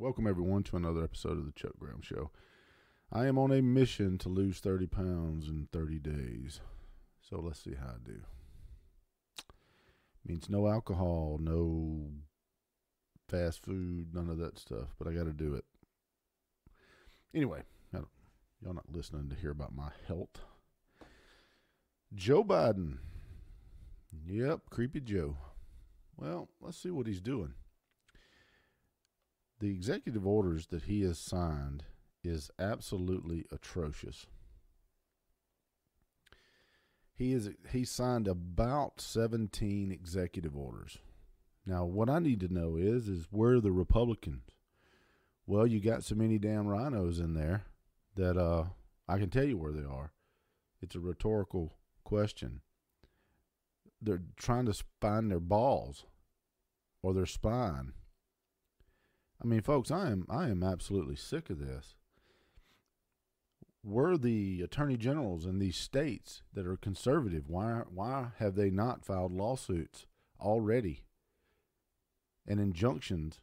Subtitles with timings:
[0.00, 2.30] Welcome, everyone, to another episode of the Chuck Graham Show.
[3.12, 6.60] I am on a mission to lose 30 pounds in 30 days.
[7.20, 8.20] So let's see how I do.
[10.24, 12.12] Means no alcohol, no
[13.28, 15.64] fast food, none of that stuff, but I got to do it.
[17.34, 20.42] Anyway, y'all not listening to hear about my health.
[22.14, 22.98] Joe Biden.
[24.28, 25.38] Yep, creepy Joe.
[26.16, 27.54] Well, let's see what he's doing.
[29.60, 31.84] The executive orders that he has signed
[32.22, 34.26] is absolutely atrocious.
[37.14, 40.98] He is he signed about 17 executive orders.
[41.66, 44.44] Now, what I need to know is is where are the Republicans?
[45.46, 47.64] Well, you got so many damn RINOs in there
[48.14, 48.64] that uh,
[49.08, 50.12] I can tell you where they are.
[50.80, 51.72] It's a rhetorical
[52.04, 52.60] question.
[54.00, 56.04] They're trying to spine their balls
[57.02, 57.94] or their spine.
[59.42, 61.94] I mean, folks, I am I am absolutely sick of this.
[63.84, 69.04] Were the attorney generals in these states that are conservative, why why have they not
[69.04, 70.06] filed lawsuits
[70.40, 71.04] already
[72.46, 73.40] and injunctions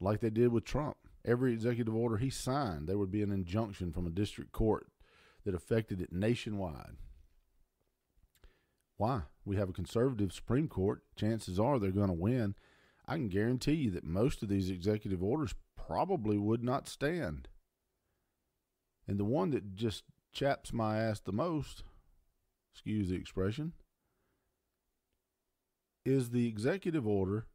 [0.00, 0.96] like they did with Trump?
[1.24, 4.88] Every executive order he signed, there would be an injunction from a district court
[5.44, 6.96] that affected it nationwide.
[8.96, 9.22] Why?
[9.44, 11.02] We have a conservative Supreme Court.
[11.16, 12.54] Chances are they're going to win.
[13.06, 17.48] I can guarantee you that most of these executive orders probably would not stand.
[19.06, 21.82] And the one that just chaps my ass the most,
[22.72, 23.72] excuse the expression,
[26.04, 27.46] is the executive order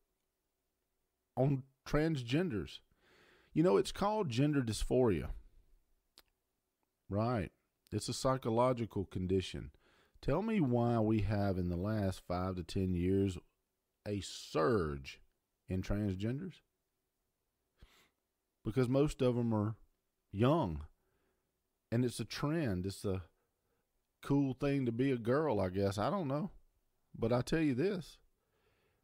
[1.36, 2.80] on transgenders.
[3.54, 5.30] You know, it's called gender dysphoria.
[7.10, 7.52] Right.
[7.92, 9.72] It's a psychological condition.
[10.22, 13.38] Tell me why we have in the last five to ten years
[14.08, 15.20] a surge
[15.70, 16.62] in transgenders.
[18.66, 19.76] Because most of them are
[20.32, 20.82] young.
[21.92, 22.86] And it's a trend.
[22.86, 23.24] It's a
[24.22, 25.98] cool thing to be a girl, I guess.
[25.98, 26.52] I don't know.
[27.18, 28.18] But I tell you this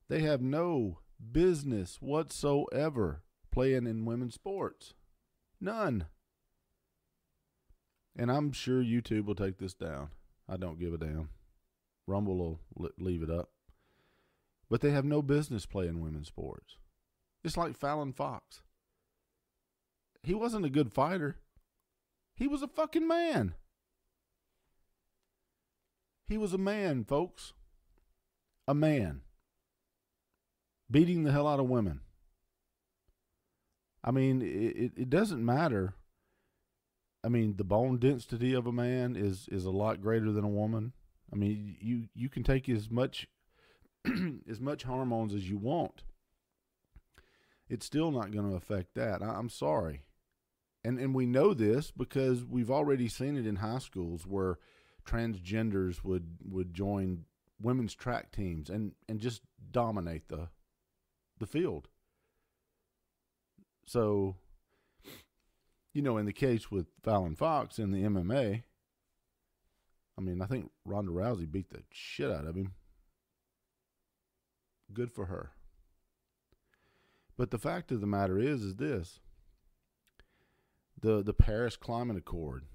[0.08, 1.00] they have no
[1.32, 4.94] business whatsoever playing in women's sports.
[5.60, 6.06] None.
[8.18, 10.10] And I'm sure YouTube will take this down.
[10.48, 11.30] I don't give a damn.
[12.08, 13.50] Rumble will leave it up.
[14.70, 16.78] But they have no business playing women's sports.
[17.44, 18.62] It's like Fallon Fox.
[20.24, 21.38] He wasn't a good fighter.
[22.36, 23.54] He was a fucking man.
[26.28, 27.54] He was a man, folks.
[28.68, 29.22] A man.
[30.90, 32.02] Beating the hell out of women.
[34.04, 35.96] I mean, it, it doesn't matter
[37.26, 40.50] I mean, the bone density of a man is is a lot greater than a
[40.50, 40.94] woman.
[41.34, 43.28] I mean, you you can take as much
[44.50, 46.04] as much hormones as you want.
[47.68, 49.22] It's still not going to affect that.
[49.22, 50.04] I, I'm sorry,
[50.84, 54.60] and and we know this because we've already seen it in high schools where
[55.06, 57.26] transgenders would would join
[57.62, 60.50] women's track teams and and just dominate the
[61.40, 61.88] the field.
[63.88, 64.36] So
[65.94, 68.64] you know, in the case with Fallon Fox in the MMA,
[70.18, 72.74] I mean, I think Ronda Rousey beat the shit out of him.
[74.94, 75.52] Good for her.
[77.38, 79.20] But the fact of the matter is, is this:
[81.02, 82.66] the the Paris Climate Accord.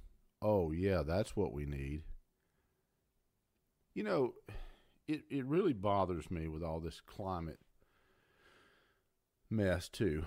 [0.42, 2.02] Oh yeah, that's what we need.
[3.94, 4.34] You know,
[5.08, 7.60] it it really bothers me with all this climate
[9.48, 10.24] mess too.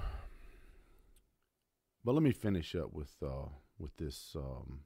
[2.04, 4.82] But let me finish up with uh, with this um,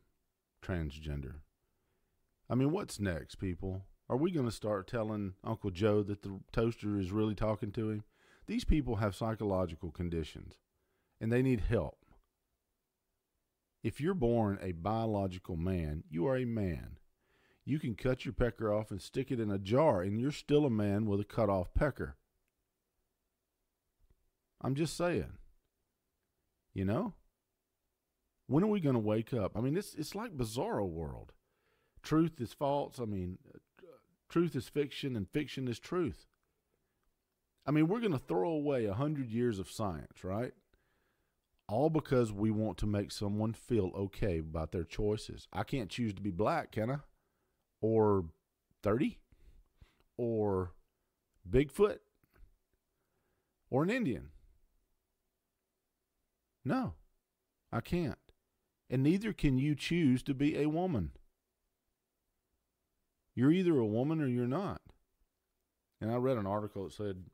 [0.63, 1.38] transgender.
[2.50, 3.86] I mean, what's next, people?
[4.09, 7.90] Are we going to start telling Uncle Joe that the toaster is really talking to
[7.90, 8.03] him?
[8.47, 10.56] These people have psychological conditions,
[11.19, 11.97] and they need help.
[13.84, 16.97] If you're born a biological man, you are a man.
[17.66, 20.66] You can cut your pecker off and stick it in a jar, and you're still
[20.66, 22.16] a man with a cut off pecker.
[24.62, 25.34] I'm just saying.
[26.74, 27.13] You know?
[28.48, 29.51] When are we going to wake up?
[29.57, 31.33] I mean, it's it's like bizarro world.
[32.01, 33.00] Truth is false.
[33.01, 33.38] I mean,
[34.29, 36.25] truth is fiction and fiction is truth.
[37.65, 40.53] I mean, we're going to throw away a hundred years of science, right?
[41.68, 45.47] All because we want to make someone feel okay about their choices.
[45.51, 46.97] I can't choose to be black, can I?
[47.81, 48.25] Or
[48.83, 49.19] 30?
[50.15, 50.71] Or
[51.50, 51.97] Bigfoot?
[53.69, 54.30] Or an Indian?
[56.63, 56.94] No,
[57.71, 58.18] I can't.
[58.89, 61.12] And neither can you choose to be a woman.
[63.38, 64.81] You're either a woman or you're not.
[66.01, 67.25] And I read an article that said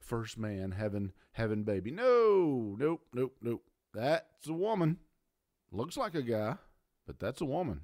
[0.00, 1.92] first man having having baby.
[1.92, 3.62] No, nope, nope, nope.
[3.94, 4.98] That's a woman.
[5.70, 6.56] Looks like a guy,
[7.06, 7.82] but that's a woman.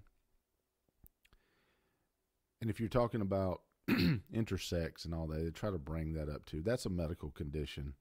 [2.61, 6.45] And if you're talking about intersex and all that, they try to bring that up
[6.45, 6.63] too.
[6.63, 7.95] That's a medical condition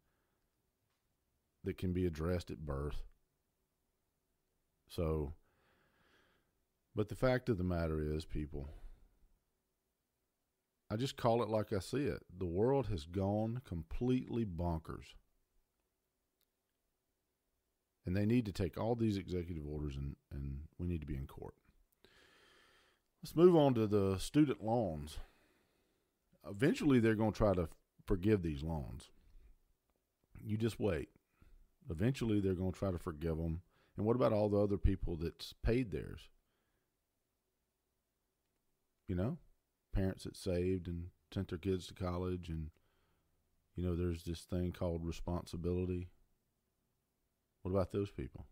[1.64, 3.04] that can be addressed at birth.
[4.90, 5.34] So,
[6.96, 8.68] but the fact of the matter is, people,
[10.92, 12.22] I just call it like I see it.
[12.38, 15.14] The world has gone completely bonkers.
[18.06, 21.16] And they need to take all these executive orders and, and we need to be
[21.16, 21.54] in court.
[23.24, 25.18] Let's move on to the student loans.
[26.50, 27.70] Eventually, they're going to try to
[28.06, 29.12] forgive these loans.
[30.44, 31.08] You just wait.
[31.90, 33.62] Eventually, they're going to try to forgive them.
[33.96, 36.22] And what about all the other people that's paid theirs?
[39.08, 39.38] You know,
[39.94, 42.70] parents that saved and sent their kids to college, and,
[43.76, 46.10] you know, there's this thing called responsibility.
[47.62, 48.46] What about those people?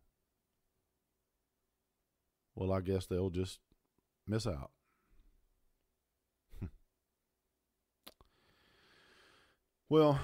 [2.56, 3.60] Well, I guess they'll just
[4.28, 4.72] miss out.
[9.90, 10.20] well,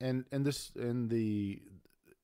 [0.00, 1.62] and and this and the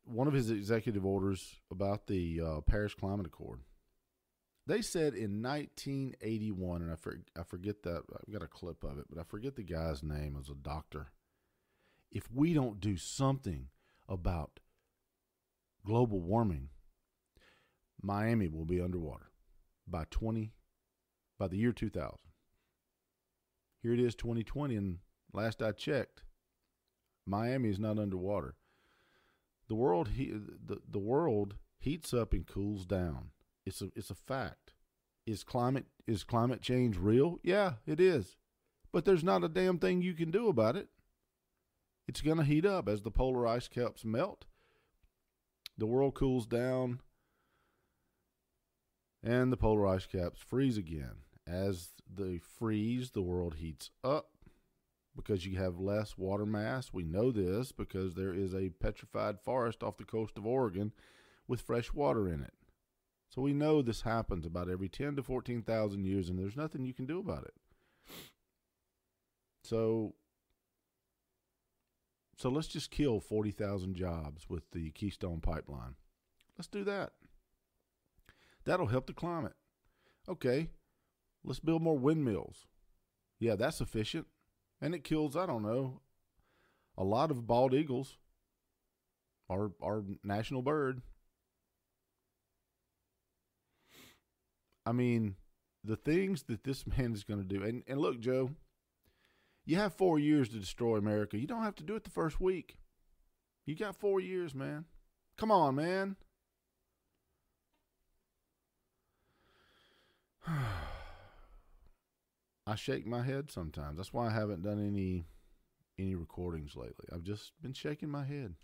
[0.05, 3.61] one of his executive orders about the uh, Paris Climate Accord.
[4.71, 8.99] They said in 1981, and I, for, I forget that I've got a clip of
[9.01, 11.09] it, but I forget the guy's name as a doctor.
[12.13, 13.67] If we don't do something
[14.09, 14.61] about
[15.85, 16.69] global warming,
[18.01, 19.33] Miami will be underwater
[19.89, 20.53] by 20
[21.37, 22.17] by the year 2000.
[23.83, 24.99] Here it is 2020 and
[25.33, 26.23] last I checked,
[27.27, 28.55] Miami is not underwater.
[29.67, 33.31] The world he, the, the world heats up and cools down.
[33.67, 34.73] It's a it's a fact.
[35.27, 37.39] Is climate is climate change real?
[37.43, 38.37] Yeah, it is.
[38.93, 40.89] But there's not a damn thing you can do about it.
[42.09, 44.47] It's going to heat up as the polar ice caps melt.
[45.79, 47.01] The world cools down
[49.23, 51.17] and the polar ice caps freeze again.
[51.47, 54.31] As they freeze, the world heats up
[55.15, 56.93] because you have less water mass.
[56.93, 60.93] We know this because there is a petrified forest off the coast of Oregon
[61.47, 62.55] with fresh water in it.
[63.31, 66.93] So we know this happens about every 10 to 14,000 years and there's nothing you
[66.93, 67.55] can do about it.
[69.63, 70.15] So
[72.37, 75.95] so let's just kill 40,000 jobs with the Keystone pipeline.
[76.57, 77.13] Let's do that.
[78.65, 79.53] That'll help the climate.
[80.29, 80.71] Okay,
[81.45, 82.67] let's build more windmills.
[83.39, 84.27] Yeah, that's efficient.
[84.81, 86.01] And it kills, I don't know,
[86.97, 88.17] a lot of bald eagles,
[89.51, 91.03] our, our national bird.
[94.91, 95.37] I mean,
[95.85, 97.63] the things that this man is going to do.
[97.63, 98.51] And, and look, Joe,
[99.65, 101.39] you have four years to destroy America.
[101.39, 102.77] You don't have to do it the first week.
[103.67, 104.87] You got four years, man.
[105.39, 106.17] Come on, man.
[112.67, 113.97] I shake my head sometimes.
[113.97, 115.27] That's why I haven't done any
[116.01, 117.07] any recordings lately.
[117.13, 118.55] I've just been shaking my head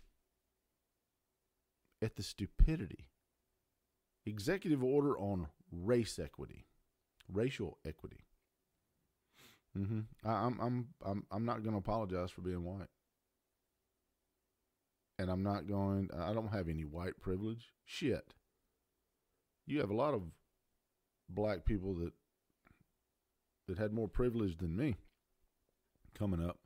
[2.01, 3.11] at the stupidity.
[4.25, 6.65] Executive order on race equity,
[7.31, 8.25] racial equity.
[9.77, 9.99] Mm-hmm.
[10.25, 12.89] I, am I'm I'm I'm not going to apologize for being white,
[15.19, 16.09] and I'm not going.
[16.17, 17.73] I don't have any white privilege.
[17.85, 18.33] Shit.
[19.65, 20.23] You have a lot of
[21.29, 22.13] black people that
[23.67, 24.95] that had more privilege than me
[26.17, 26.57] coming up.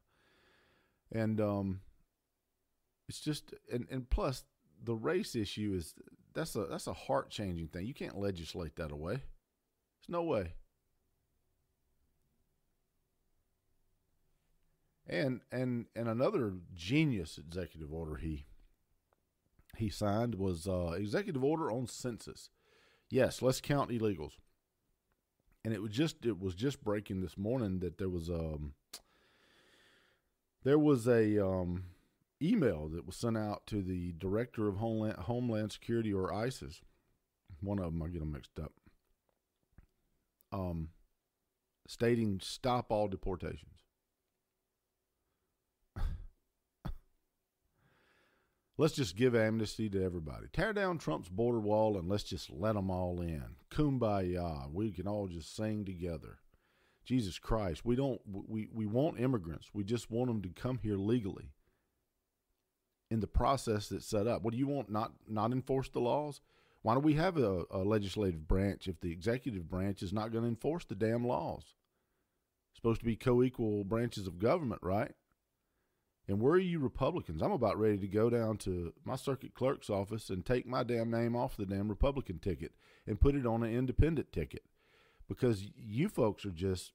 [1.11, 1.81] And um
[3.09, 4.45] it's just and, and plus
[4.83, 5.93] the race issue is
[6.33, 7.85] that's a that's a heart changing thing.
[7.85, 9.13] You can't legislate that away.
[9.13, 10.53] There's no way.
[15.07, 18.45] And and and another genius executive order he
[19.77, 22.49] he signed was uh, executive order on census.
[23.09, 24.33] Yes, let's count illegals
[25.63, 28.73] and it was just it was just breaking this morning that there was um
[30.63, 31.83] there was a um
[32.41, 36.81] email that was sent out to the director of homeland homeland security or ISIS
[37.61, 38.73] one of them I get them mixed up
[40.51, 40.89] um
[41.87, 43.83] stating stop all deportations
[48.77, 50.47] Let's just give amnesty to everybody.
[50.51, 53.43] Tear down Trump's border wall and let's just let them all in.
[53.69, 54.73] Kumbaya.
[54.73, 56.39] We can all just sing together.
[57.05, 59.69] Jesus Christ, we don't we we want immigrants.
[59.71, 61.51] We just want them to come here legally.
[63.11, 64.41] In the process that's set up.
[64.41, 64.89] What do you want?
[64.89, 66.41] Not not enforce the laws?
[66.81, 70.45] Why do we have a, a legislative branch if the executive branch is not going
[70.45, 71.75] to enforce the damn laws?
[72.73, 75.11] Supposed to be co-equal branches of government, right?
[76.27, 77.41] And where are you Republicans?
[77.41, 81.11] I'm about ready to go down to my circuit clerk's office and take my damn
[81.11, 82.71] name off the damn Republican ticket
[83.05, 84.63] and put it on an independent ticket
[85.27, 86.93] because you folks are just,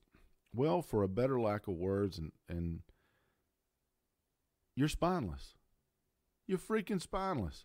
[0.54, 2.80] well, for a better lack of words, and, and
[4.74, 5.54] you're spineless.
[6.46, 7.64] You're freaking spineless.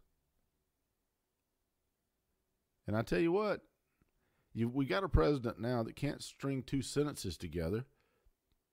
[2.87, 3.61] And I tell you what,
[4.53, 7.85] you, we got a president now that can't string two sentences together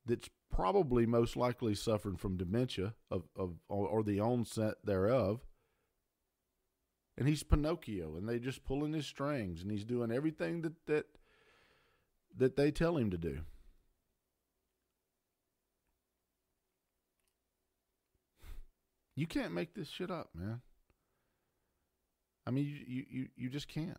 [0.07, 5.41] that's probably most likely suffering from dementia of, of or, the onset thereof.
[7.17, 11.07] And he's Pinocchio, and they're just pulling his strings, and he's doing everything that that
[12.37, 13.41] that they tell him to do.
[19.19, 20.61] You can't make this shit up, man.
[22.47, 23.99] I mean, you you you just can't.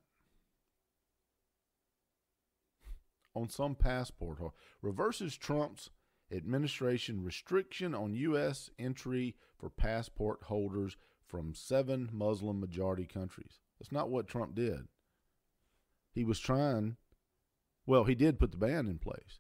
[3.35, 4.39] On some passport,
[4.81, 5.89] reverses Trump's
[6.31, 8.69] administration restriction on U.S.
[8.79, 10.95] entry for passport holders
[11.25, 13.59] from seven Muslim majority countries.
[13.77, 14.87] That's not what Trump did.
[16.13, 16.95] He was trying,
[17.85, 19.39] well, he did put the ban in place.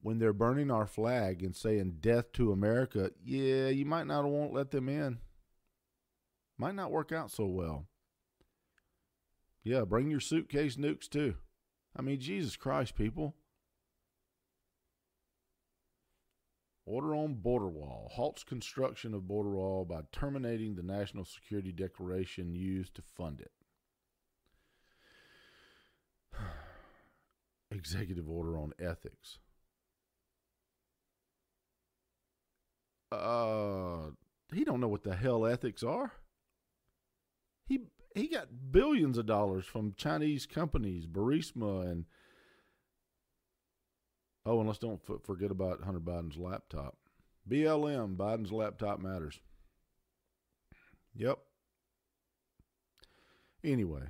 [0.00, 4.50] When they're burning our flag and saying death to America, yeah, you might not want
[4.50, 5.18] to let them in.
[6.56, 7.86] Might not work out so well.
[9.64, 11.34] Yeah, bring your suitcase nukes too.
[11.96, 13.34] I mean, Jesus Christ, people.
[16.86, 22.54] Order on border wall halts construction of border wall by terminating the national security declaration
[22.54, 23.50] used to fund it.
[27.70, 29.38] Executive order on ethics.
[33.10, 34.10] Uh,
[34.52, 36.12] he don't know what the hell ethics are.
[37.66, 37.80] He
[38.14, 42.04] he got billions of dollars from Chinese companies, Burisma and
[44.48, 46.96] Oh, and let's don't forget about Hunter Biden's laptop.
[47.46, 49.40] BLM, Biden's laptop matters.
[51.14, 51.38] Yep.
[53.62, 54.04] Anyway,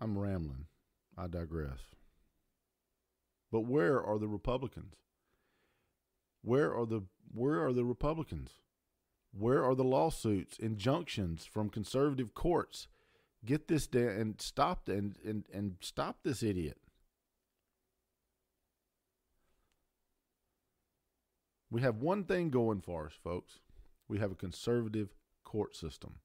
[0.00, 0.66] I'm rambling.
[1.16, 1.78] I digress.
[3.52, 4.94] But where are the Republicans?
[6.46, 7.02] Where are the
[7.34, 8.60] where are the Republicans?
[9.36, 12.86] Where are the lawsuits, injunctions from conservative courts?
[13.44, 16.78] Get this down and stop and, and, and stop this idiot.
[21.68, 23.58] We have one thing going for us, folks.
[24.06, 26.20] We have a conservative court system,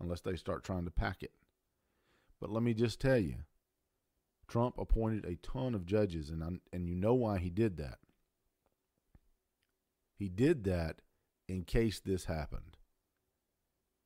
[0.00, 1.32] unless they start trying to pack it.
[2.40, 3.36] But let me just tell you,
[4.48, 7.98] Trump appointed a ton of judges, and and you know why he did that.
[10.20, 11.00] He did that
[11.48, 12.76] in case this happened,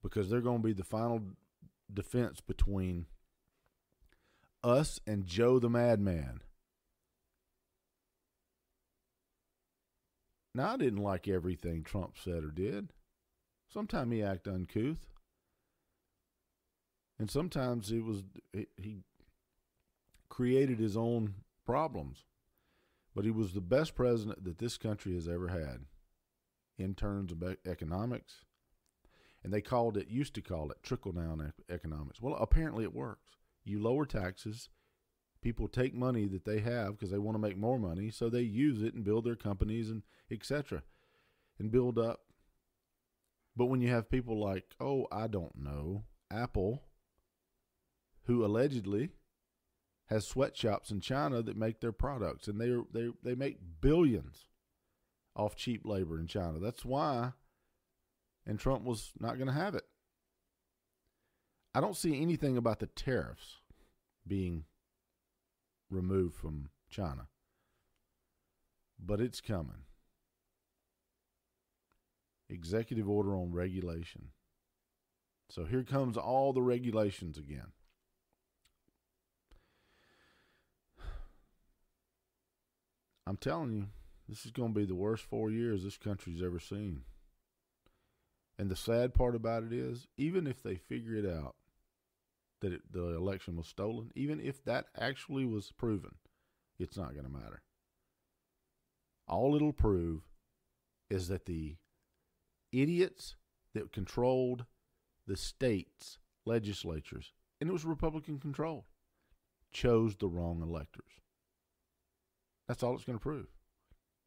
[0.00, 1.20] because they're going to be the final
[1.92, 3.06] defense between
[4.62, 6.40] us and Joe the Madman.
[10.54, 12.92] Now, I didn't like everything Trump said or did.
[13.68, 15.08] Sometimes he acted uncouth.
[17.18, 18.22] And sometimes it was
[18.76, 18.98] he
[20.28, 21.34] created his own
[21.66, 22.24] problems.
[23.16, 25.86] But he was the best president that this country has ever had
[26.78, 28.44] in terms of economics.
[29.42, 32.20] And they called it, used to call it trickle down economics.
[32.20, 33.30] Well, apparently it works.
[33.62, 34.68] You lower taxes,
[35.42, 38.40] people take money that they have because they want to make more money, so they
[38.40, 40.82] use it and build their companies and etc.
[41.58, 42.20] and build up.
[43.54, 46.82] But when you have people like, oh, I don't know, Apple,
[48.24, 49.10] who allegedly
[50.06, 54.46] has sweatshops in China that make their products, and they they they make billions
[55.36, 56.58] off cheap labor in China.
[56.58, 57.32] That's why,
[58.46, 59.84] and Trump was not going to have it.
[61.74, 63.56] I don't see anything about the tariffs
[64.26, 64.64] being
[65.90, 67.28] removed from China.
[68.98, 69.84] But it's coming.
[72.48, 74.28] Executive order on regulation.
[75.50, 77.72] So here comes all the regulations again.
[83.26, 83.86] I'm telling you,
[84.28, 87.02] this is going to be the worst four years this country's ever seen.
[88.58, 91.56] And the sad part about it is, even if they figure it out,
[92.60, 96.14] that it, the election was stolen, even if that actually was proven,
[96.78, 97.62] it's not going to matter.
[99.26, 100.22] All it'll prove
[101.10, 101.76] is that the
[102.72, 103.36] idiots
[103.74, 104.64] that controlled
[105.26, 108.84] the states' legislatures, and it was Republican controlled,
[109.72, 111.20] chose the wrong electors.
[112.68, 113.46] That's all it's going to prove.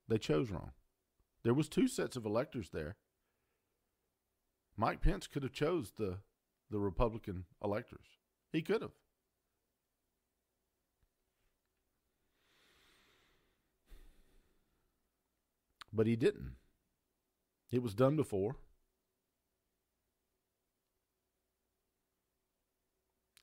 [0.08, 0.72] They chose wrong.
[1.44, 2.96] There was two sets of electors there.
[4.76, 6.20] Mike Pence could have chose the
[6.70, 8.06] the Republican electors.
[8.52, 8.92] He could have.
[15.94, 16.56] But he didn't.
[17.72, 18.58] It was done before.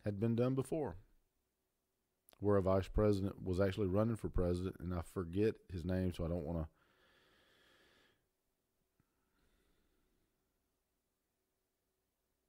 [0.05, 0.97] Had been done before.
[2.45, 6.27] Where a vice president was actually running for president, and I forget his name, so
[6.27, 6.69] I don't want to.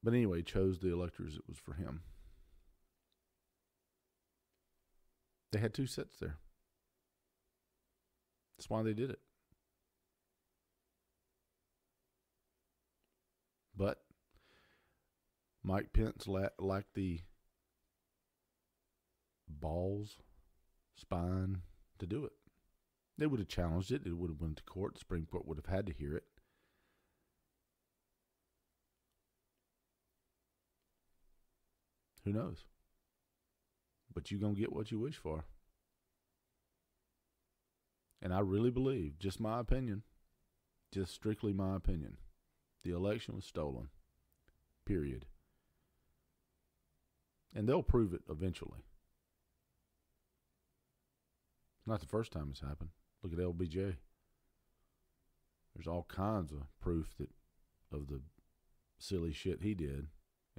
[0.03, 1.37] But anyway, chose the electors.
[1.37, 2.01] It was for him.
[5.53, 6.35] They had two sets there.
[8.57, 9.19] That's why they did it.
[13.77, 13.99] But
[15.63, 17.21] Mike Pence la- lacked the
[19.65, 20.17] balls,
[20.95, 21.61] spine
[21.97, 22.33] to do it.
[23.17, 24.05] They would have challenged it.
[24.05, 24.93] It would have went to court.
[24.93, 26.25] The Supreme Court would have had to hear it.
[32.23, 32.65] Who knows?
[34.13, 35.45] But you're going to get what you wish for.
[38.21, 40.03] And I really believe, just my opinion,
[40.91, 42.17] just strictly my opinion,
[42.83, 43.89] the election was stolen.
[44.85, 45.25] Period.
[47.53, 48.85] And they'll prove it eventually.
[51.85, 52.89] Not the first time it's happened.
[53.23, 53.95] Look at LBJ.
[55.75, 57.29] There's all kinds of proof that
[57.91, 58.21] of the
[58.97, 60.07] silly shit he did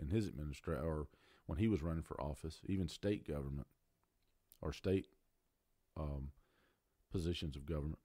[0.00, 1.09] in his administration or
[1.47, 3.66] when he was running for office, even state government
[4.61, 5.06] or state
[5.97, 6.30] um,
[7.12, 7.99] positions of government.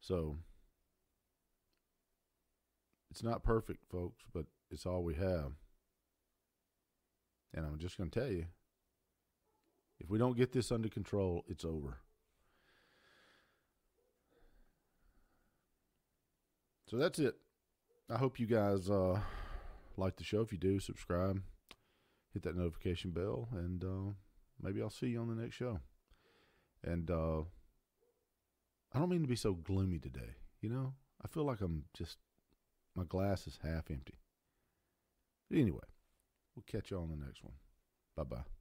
[0.00, 0.38] So
[3.10, 5.52] it's not perfect, folks, but it's all we have.
[7.54, 8.46] And I'm just going to tell you
[10.00, 11.98] if we don't get this under control, it's over.
[16.88, 17.34] So that's it.
[18.10, 19.20] I hope you guys uh,
[19.96, 20.40] like the show.
[20.40, 21.42] If you do, subscribe,
[22.32, 24.12] hit that notification bell, and uh,
[24.62, 25.80] maybe I'll see you on the next show.
[26.82, 27.40] And uh,
[28.94, 30.36] I don't mean to be so gloomy today.
[30.62, 32.16] You know, I feel like I'm just
[32.94, 34.18] my glass is half empty.
[35.50, 35.86] But anyway,
[36.54, 37.54] we'll catch you on the next one.
[38.16, 38.57] Bye bye.